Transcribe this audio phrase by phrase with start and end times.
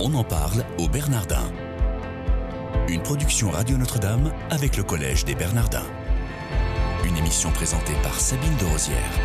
[0.00, 1.52] On en parle au Bernardin.
[2.88, 5.90] Une production Radio Notre-Dame avec le Collège des Bernardins.
[7.04, 9.18] Une émission présentée par Sabine de Rosière.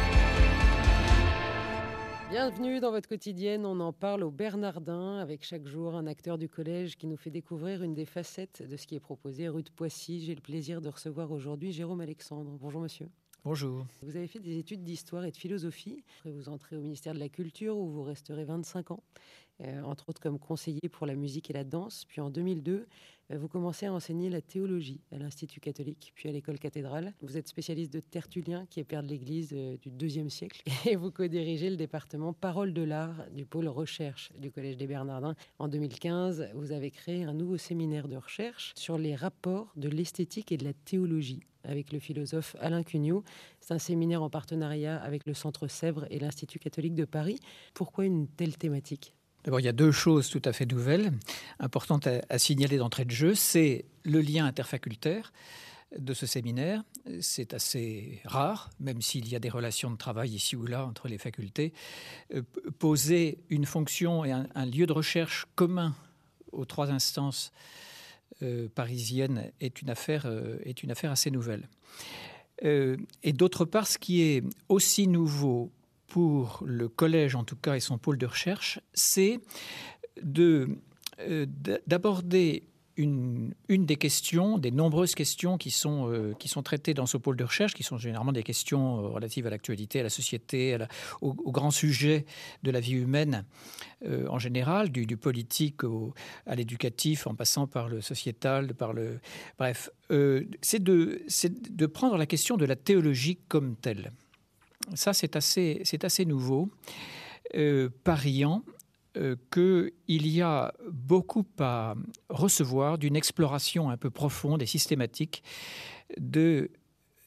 [2.31, 6.49] Bienvenue dans votre quotidienne, on en parle au Bernardin avec chaque jour un acteur du
[6.49, 9.69] collège qui nous fait découvrir une des facettes de ce qui est proposé rue de
[9.69, 10.25] Poissy.
[10.25, 12.57] J'ai le plaisir de recevoir aujourd'hui Jérôme Alexandre.
[12.59, 13.09] Bonjour monsieur.
[13.45, 13.85] Bonjour.
[14.01, 16.01] Vous avez fait des études d'histoire et de philosophie.
[16.19, 19.03] Après, vous entrez au ministère de la Culture où vous resterez 25 ans,
[19.85, 22.05] entre autres comme conseiller pour la musique et la danse.
[22.05, 22.87] Puis en 2002,
[23.31, 27.13] euh, vous commencez à enseigner la théologie à l'Institut catholique, puis à l'école cathédrale.
[27.21, 30.95] Vous êtes spécialiste de Tertullien, qui est père de l'Église euh, du deuxième siècle, et
[30.95, 35.35] vous co-dirigez le département Parole de l'art du pôle recherche du Collège des Bernardins.
[35.59, 40.51] En 2015, vous avez créé un nouveau séminaire de recherche sur les rapports de l'esthétique
[40.51, 43.23] et de la théologie avec le philosophe Alain Cugnot.
[43.61, 47.39] C'est un séminaire en partenariat avec le Centre Sèvres et l'Institut catholique de Paris.
[47.73, 49.13] Pourquoi une telle thématique?
[49.43, 51.11] D'abord, il y a deux choses tout à fait nouvelles,
[51.59, 53.35] importantes à, signaler d'entrée de jeu.
[53.35, 55.33] C'est le lien interfacultaire
[55.97, 56.83] de ce séminaire.
[57.19, 61.09] C'est assez rare, même s'il y a des relations de travail ici ou là entre
[61.09, 61.73] les facultés.
[62.33, 62.41] Euh,
[62.79, 65.93] poser une fonction et un, lieu de recherche commun
[66.53, 67.51] aux trois instances
[68.43, 71.67] euh, parisienne est une affaire, euh, est une affaire assez nouvelle.
[72.61, 75.69] Et d'autre part, ce qui est aussi nouveau
[76.13, 79.39] pour le collège, en tout cas, et son pôle de recherche, c'est
[81.87, 87.17] d'aborder une, des questions, des nombreuses questions qui sont, euh, qui sont traitées dans ce
[87.17, 90.75] pôle de recherche, qui sont généralement des questions euh, relatives à l'actualité, à la société,
[90.75, 90.87] à
[91.21, 92.27] au, grand sujet
[92.61, 93.43] de la vie humaine
[94.05, 96.13] euh, en général, du, du politique au,
[96.45, 99.19] à l'éducatif, en passant par le sociétal, par le...
[99.57, 99.89] Bref,
[100.61, 104.11] c'est de, de prendre la question de la théologie comme telle.
[104.93, 106.69] Ça, c'est assez, assez nouveau.
[107.55, 108.63] Euh, pariant
[109.15, 111.93] euh, qu'il y a beaucoup à
[112.29, 115.43] recevoir d'une exploration un peu profonde et systématique
[116.17, 116.71] de,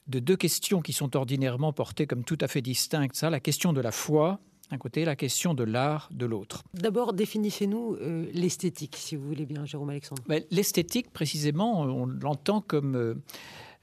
[0.09, 3.15] de deux questions qui sont ordinairement portées comme tout à fait distinctes.
[3.15, 6.65] Ça, la question de la foi, d'un côté, la question de l'art de l'autre.
[6.75, 10.25] D'abord, définissez-nous euh, l'esthétique, si vous voulez bien, Jérôme Alexandre.
[10.27, 13.23] Ben, l'esthétique, précisément, on l'entend comme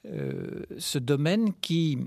[0.05, 1.99] euh, ce domaine qui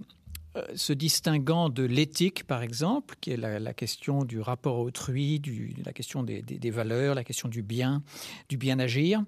[0.75, 5.93] se distinguant de l'éthique, par exemple, qui est la, question du rapport autrui, du, la
[5.93, 8.03] question des, valeurs, la question du bien,
[8.49, 9.23] du bien agir,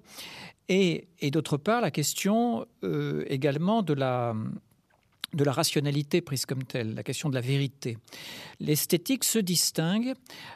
[0.67, 4.35] et, d'autre part la question euh, également de la,
[5.33, 7.97] de la rationalité prise comme telle, la question de la vérité.
[8.59, 10.13] L'esthétique se distingue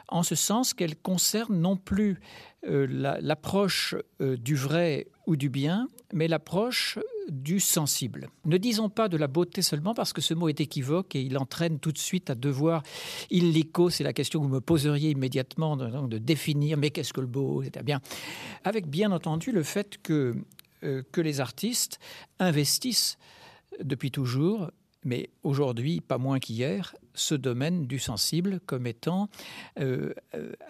[0.08, 2.20] en ce sens qu'elle concerne non plus
[2.66, 2.86] euh,
[3.20, 6.98] l'approche du vrai ou du bien, mais l'approche
[7.28, 8.28] du sensible.
[8.44, 11.38] Ne disons pas de la beauté seulement parce que ce mot est équivoque et il
[11.38, 12.82] entraîne tout de suite à devoir
[13.30, 17.26] illico, c'est la question que vous me poseriez immédiatement de, définir mais qu'est-ce que le
[17.26, 18.00] beau, c'est bien.
[18.64, 20.34] Avec bien entendu le fait que,
[20.82, 21.98] euh, que les artistes
[22.38, 23.18] investissent
[23.82, 24.70] depuis toujours
[25.04, 29.28] mais aujourd'hui, pas moins qu'hier, ce domaine du sensible comme étant
[29.78, 30.12] euh,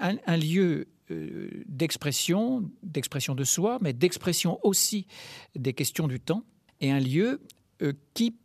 [0.00, 5.06] un, un, lieu euh, d'expression, d'expression de soi, mais d'expression aussi
[5.54, 6.44] des questions du temps,
[6.80, 7.40] et un lieu
[7.82, 8.36] euh, qui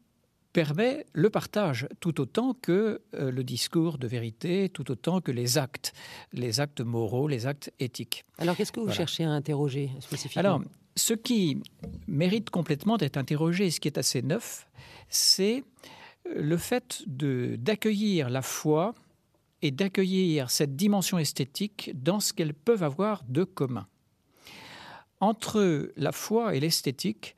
[0.52, 5.58] permet le partage tout autant que euh, le discours de vérité, tout autant que les
[5.58, 5.94] actes,
[6.34, 8.26] les actes moraux, les actes éthiques.
[8.38, 10.40] Alors qu'est-ce que vous cherchez à interroger spécifiquement?
[10.40, 10.62] Alors,
[11.00, 11.64] ce qui
[12.08, 14.68] mérite complètement d'être interrogé, ce qui est assez neuf,
[15.10, 15.64] c'est
[16.26, 18.94] le fait d'accueillir la foi
[19.62, 23.88] et d'accueillir cette dimension esthétique dans ce qu'elles peuvent avoir de commun.
[25.20, 27.36] Entre la foi et l'esthétique,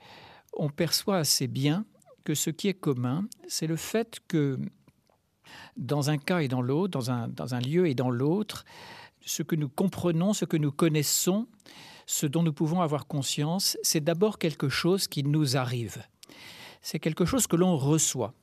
[0.54, 1.86] on perçoit assez bien
[2.24, 4.60] que ce qui est commun, c'est le fait que
[5.78, 8.66] dans un cas et dans l'autre, dans un, dans un lieu et dans l'autre,
[9.26, 11.48] ce que nous comprenons, ce que nous connaissons,
[12.12, 16.04] ce dont nous pouvons avoir conscience, c'est d'abord quelque chose qui nous arrive.
[16.82, 18.34] C'est quelque chose que l'on reçoit.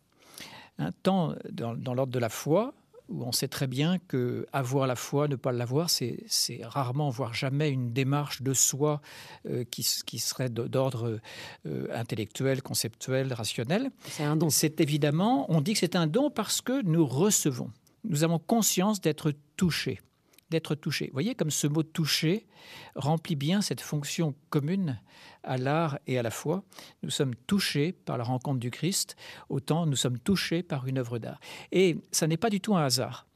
[0.78, 2.72] Un tant dans, dans l'ordre de la foi,
[3.10, 6.16] où on sait très bien que avoir la foi, ne pas l'avoir, c'est
[6.62, 9.02] rarement, voire jamais, une démarche de soi
[9.46, 11.20] euh, qui, qui, serait d'ordre
[11.66, 13.90] euh, intellectuel, conceptuel, rationnel.
[14.06, 14.48] C'est un don.
[14.48, 17.70] C'est évidemment, on dit que c'est un don parce que nous recevons.
[18.04, 20.00] Nous avons conscience d'être touchés
[20.50, 21.06] d'être touché.
[21.06, 22.46] Vous voyez comme ce mot toucher
[22.94, 25.00] remplit bien cette fonction commune
[25.42, 26.62] à l'art et à la foi.
[27.02, 29.16] Nous sommes touchés par la rencontre du Christ,
[29.48, 31.40] autant nous sommes touchés par une œuvre d'art.
[31.72, 33.26] Et ça n'est pas du tout un hasard.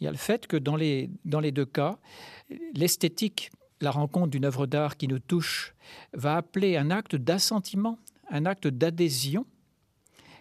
[0.00, 1.98] Il y a le fait que dans les, dans les deux cas,
[2.74, 3.50] l'esthétique,
[3.80, 5.74] la rencontre d'une œuvre d'art qui nous touche,
[6.12, 7.98] va appeler un acte d'assentiment,
[8.30, 9.46] un acte d'adhésion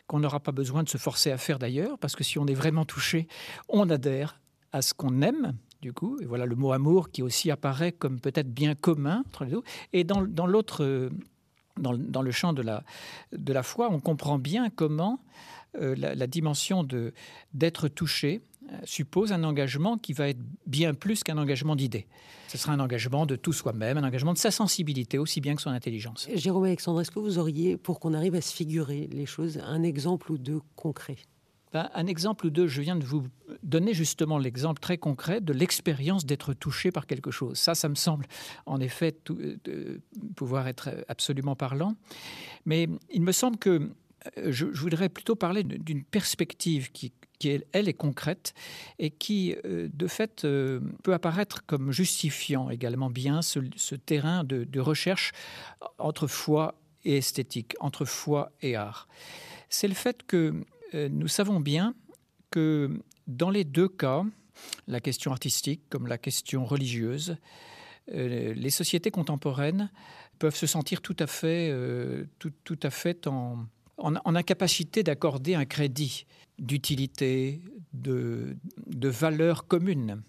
[0.08, 2.54] qu'on n'aura pas besoin de se forcer à faire d'ailleurs, parce que si on est
[2.54, 3.28] vraiment touché,
[3.70, 4.40] on adhère
[4.72, 6.18] à ce qu'on aime, du coup.
[6.20, 9.62] Et voilà le mot amour qui aussi apparaît comme peut-être bien commun entre les deux.
[9.94, 11.12] Et dans, l'autre,
[11.78, 12.84] dans, dans, le champ de la,
[13.32, 15.20] de la foi, on comprend bien comment
[15.76, 16.88] la, la, dimension
[17.54, 18.42] d'être touché
[18.84, 22.08] suppose un engagement qui va être bien plus qu'un engagement d'idées.
[22.48, 25.62] Ce sera un engagement de tout soi-même, un engagement de sa sensibilité aussi bien que
[25.62, 26.28] son intelligence.
[26.34, 29.84] Jérôme Alexandre, est-ce que vous auriez, pour qu'on arrive à se figurer les choses, un
[29.84, 31.18] exemple ou deux concret
[31.74, 33.28] ben, un exemple ou deux, je viens de vous
[33.64, 37.58] donner justement l'exemple très concret de l'expérience d'être touché par quelque chose.
[37.58, 38.26] Ça, ça me semble
[38.66, 39.98] en effet euh,
[40.36, 41.96] pouvoir être absolument parlant.
[42.66, 43.92] Mais il me semble que
[44.38, 47.12] euh, je, voudrais plutôt parler d'une perspective qui,
[47.44, 48.54] elle, est concrète
[48.98, 50.48] et qui, euh, de fait,
[51.04, 55.32] peut apparaître comme justifiant également bien ce, terrain de, recherche
[55.98, 59.08] entre foi et esthétique, entre foi et art.
[59.70, 60.64] C'est le fait que
[60.96, 61.94] nous savons bien
[62.52, 64.24] que dans les deux cas,
[64.88, 67.38] la question artistique comme la question religieuse,
[68.08, 69.90] les sociétés contemporaines
[70.40, 71.74] peuvent se sentir tout à fait,
[72.90, 73.66] fait en,
[73.98, 76.26] incapacité d'accorder un crédit
[76.60, 77.62] d'utilité,
[77.94, 78.56] de,
[78.88, 80.22] de valeur commune.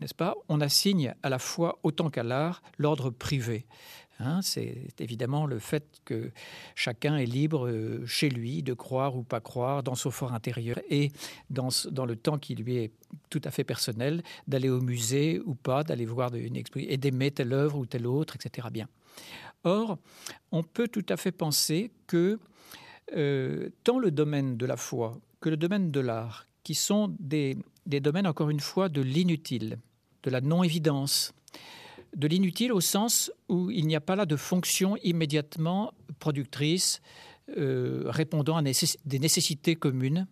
[0.00, 0.34] N'est-ce pas?
[0.48, 3.66] On assigne à la fois, autant qu'à l'art, l'ordre privé.
[4.18, 6.30] Hein, c'est évidemment le fait que
[6.74, 10.78] chacun est libre euh, chez lui de croire ou pas croire dans son fort intérieur
[10.88, 11.12] et
[11.50, 11.68] dans,
[12.06, 12.92] le temps qui lui est
[13.28, 17.30] tout à fait personnel, d'aller au musée ou pas, d'aller voir une exposition et d'aimer
[17.30, 18.68] telle œuvre ou telle autre, etc.
[18.72, 18.88] Bien.
[19.64, 19.98] Or,
[20.50, 22.38] on peut tout à fait penser que
[23.14, 27.56] euh, tant le domaine de la foi que le domaine de l'art, qui sont des,
[27.86, 29.78] domaines, encore une fois, de l'inutile,
[30.22, 31.32] de la non-évidence,
[32.16, 37.00] de l'inutile au sens où il n'y a pas là de fonction immédiatement productrice
[37.56, 40.26] euh, répondant à des nécessités communes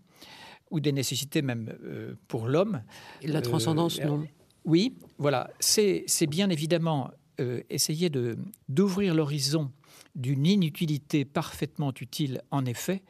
[0.70, 2.82] ou des nécessités même euh, pour l'homme.
[3.22, 4.26] La transcendance, non?
[4.64, 5.50] Oui, voilà.
[5.60, 7.10] C'est bien évidemment
[7.68, 8.10] essayer
[8.68, 9.70] d'ouvrir l'horizon
[10.14, 13.02] d'une inutilité parfaitement utile en effet,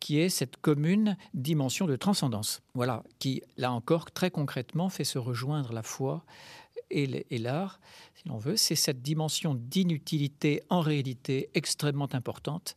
[0.00, 2.60] qui est cette commune dimension de transcendance.
[2.74, 6.24] Voilà, qui, là encore, très concrètement, fait se rejoindre la foi
[6.92, 7.80] et l'art,
[8.14, 8.56] si l'on veut.
[8.56, 12.76] C'est cette dimension d'inutilité en réalité extrêmement importante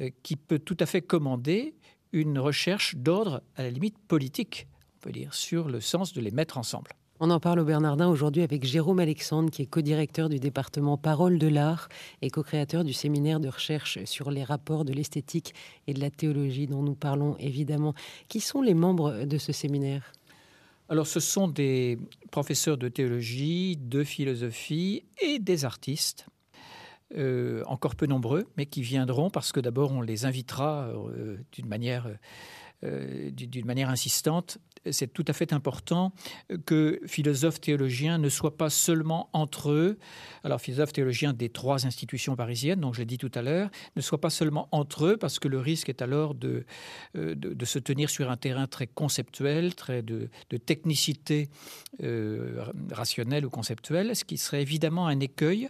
[0.00, 1.74] euh, qui peut tout à fait commander
[2.12, 6.30] une recherche d'ordre, à la limite politique, on peut dire, sur le sens de les
[6.30, 6.92] mettre ensemble.
[7.20, 11.38] On en parle au Bernardin aujourd'hui avec Jérôme Alexandre, qui est co-directeur du département Parole
[11.38, 11.88] de l'art
[12.22, 15.52] et co-créateur du séminaire de recherche sur les rapports de l'esthétique
[15.88, 17.92] et de la théologie dont nous parlons évidemment.
[18.28, 20.12] Qui sont les membres de ce séminaire?
[20.90, 21.98] Alors, ce sont des
[22.30, 26.26] professeurs de théologie, de philosophie et des artistes,
[27.16, 31.66] euh, encore peu nombreux, mais qui viendront parce que d'abord on les invitera euh, d'une
[31.66, 32.14] manière, euh,
[32.82, 34.58] d'une manière insistante
[34.92, 36.12] c'est tout à fait important
[36.66, 39.98] que philosophes théologiens ne soient pas seulement entre eux,
[40.44, 44.00] alors philosophes théologiens des trois institutions parisiennes, dont je l'ai dit tout à l'heure, ne
[44.00, 46.64] soient pas seulement entre eux, parce que le risque est alors de,
[47.16, 50.28] euh, de, se tenir sur un terrain très conceptuel, très de,
[50.64, 51.48] technicité
[52.02, 55.68] euh, rationnelle ou conceptuelle, ce qui serait évidemment un écueil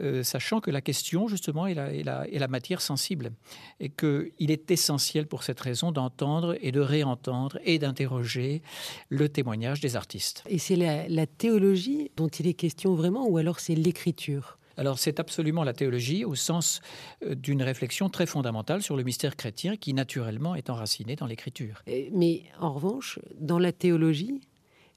[0.00, 3.32] euh, sachant que la question, justement, est la, est la, matière sensible
[3.80, 8.62] et qu'il est essentiel pour cette raison d'entendre et de réentendre et d'interroger
[9.08, 10.44] le témoignage des artistes.
[10.48, 14.58] Et c'est la, théologie dont il est question vraiment ou alors c'est l'écriture?
[14.76, 16.80] Alors c'est absolument la théologie au sens
[17.24, 21.82] euh, d'une réflexion très fondamentale sur le mystère chrétien qui naturellement est enraciné dans l'écriture.
[22.12, 24.40] Mais en revanche, dans la théologie,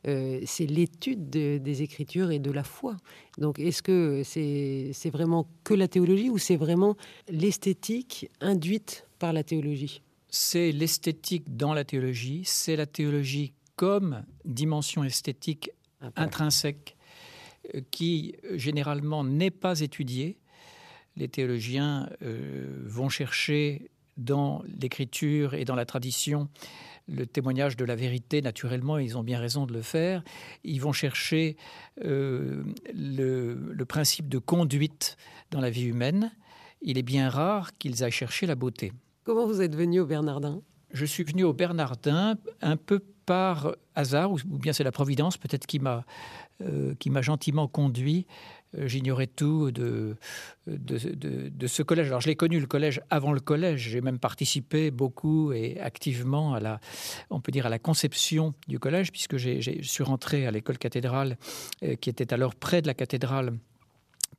[0.08, 2.98] euh, c'est l'étude des Écritures et de la foi.
[3.38, 6.96] Donc, est-ce que c'est vraiment que la théologie ou c'est vraiment
[7.30, 10.02] l'esthétique induite par la théologie?
[10.32, 15.72] C'est l'esthétique dans la théologie, c'est la théologie comme dimension esthétique
[16.16, 16.98] intrinsèque
[17.76, 20.38] euh, qui généralement n'est pas étudiée.
[21.16, 26.50] Les théologiens euh, vont chercher dans l'écriture et dans la tradition
[27.08, 30.24] le témoignage de la vérité, naturellement, ils ont bien raison de le faire.
[30.64, 31.58] Ils vont chercher
[32.04, 35.18] euh, le, principe de conduite
[35.50, 36.32] dans la vie humaine.
[36.82, 38.94] Il est bien rare qu'ils aillent chercher la beauté.
[39.32, 40.62] Comment vous êtes venu au Bernardin?
[40.92, 45.66] Je suis venu au Bernardin un peu par hasard, ou bien c'est la Providence peut-être
[45.66, 46.04] qui m'a
[46.62, 48.28] euh, gentiment conduit
[48.78, 50.18] euh, j'ignorais tout de
[50.68, 52.08] de, ce collège.
[52.08, 53.90] Alors, je l'ai connu, le collège, avant le collège.
[53.90, 56.82] J'ai même participé beaucoup et activement à la,
[57.30, 61.38] on peut dire, à la conception du collège, puisque je suis rentré à l'école cathédrale,
[61.84, 63.54] euh, qui était alors près de la cathédrale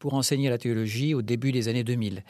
[0.02, 2.24] pour enseigner la théologie au début des années 2000.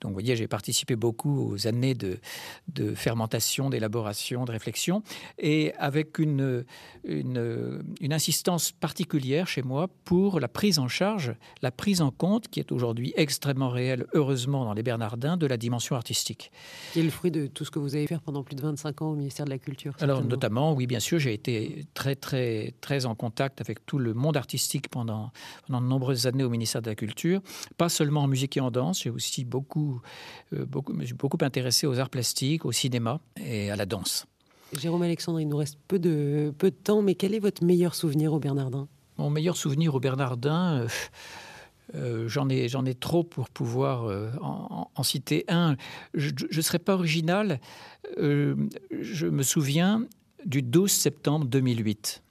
[0.00, 2.18] Donc vous voyez, j'ai participé beaucoup aux années de,
[2.66, 5.04] de fermentation, d'élaboration, de réflexion,
[5.38, 6.64] et avec une,
[7.04, 12.48] une, une, insistance particulière chez moi pour la prise en charge, la prise en compte,
[12.48, 16.50] qui est aujourd'hui extrêmement réelle, heureusement, dans les Bernardins, de la dimension artistique.
[16.92, 19.02] Qui est le fruit de tout ce que vous avez fait pendant plus de 25
[19.02, 22.74] ans au ministère de la Culture Alors notamment, oui, bien sûr, j'ai été très, très,
[22.80, 25.30] très en contact avec tout le monde artistique pendant,
[25.68, 27.11] pendant de nombreuses années au ministère de la Culture,
[27.76, 30.00] pas seulement en musique et en danse, j'ai aussi beaucoup,
[30.52, 34.26] euh, beaucoup, suis beaucoup intéressé aux arts plastiques, au cinéma et à la danse.
[34.78, 37.94] Jérôme Alexandre, il nous reste peu de, peu de temps, mais quel est votre meilleur
[37.94, 38.88] souvenir au Bernardin
[39.18, 40.88] Mon meilleur souvenir au Bernardin, euh,
[41.94, 45.76] euh, j'en ai, j'en ai trop pour pouvoir euh, en, en, citer un.
[46.14, 47.60] Je ne serai pas original.
[48.18, 48.54] Euh,
[48.90, 50.06] je me souviens
[50.46, 52.22] du 12 septembre 2008.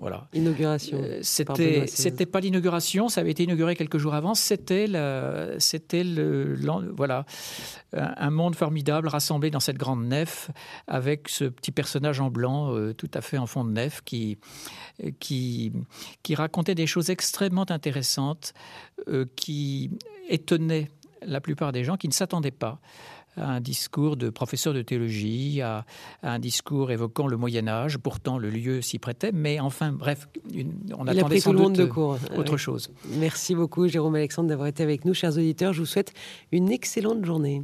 [0.00, 0.26] Voilà.
[0.32, 0.98] Inauguration.
[1.02, 4.34] Euh, c'était, c'était pas l'inauguration, ça avait été inauguré quelques jours avant.
[4.34, 6.56] C'était, la, c'était le,
[6.96, 7.26] voilà,
[7.92, 10.50] un, un, monde formidable rassemblé dans cette grande nef
[10.86, 14.38] avec ce petit personnage en blanc, euh, tout à fait en fond de nef, qui,
[15.18, 15.72] qui,
[16.22, 18.54] qui racontait des choses extrêmement intéressantes,
[19.08, 19.90] euh, qui
[20.30, 20.90] étonnaient
[21.22, 22.80] la plupart des gens qui ne s'attendaient pas
[23.40, 25.84] à un discours de professeur de théologie, à,
[26.22, 27.98] à, un discours évoquant le Moyen Âge.
[27.98, 31.56] Pourtant, le lieu s'y prêtait, mais enfin, bref, une, on Il attendait a sans tout
[31.56, 32.18] le doute monde de cours.
[32.36, 32.58] autre Ouais.
[32.58, 32.90] chose.
[33.18, 35.14] Merci beaucoup, Jérôme Alexandre, d'avoir été avec nous.
[35.14, 36.12] Chers auditeurs, je vous souhaite
[36.52, 37.62] une excellente journée.